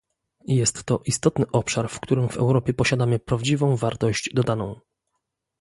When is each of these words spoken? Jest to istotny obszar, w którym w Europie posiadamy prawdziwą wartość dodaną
Jest 0.47 0.83
to 0.83 1.01
istotny 1.05 1.45
obszar, 1.51 1.89
w 1.89 1.99
którym 1.99 2.29
w 2.29 2.37
Europie 2.37 2.73
posiadamy 2.73 3.19
prawdziwą 3.19 3.75
wartość 3.77 4.29
dodaną 4.33 4.79